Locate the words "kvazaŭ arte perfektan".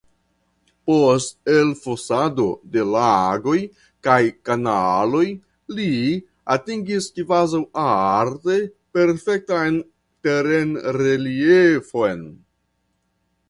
7.19-9.79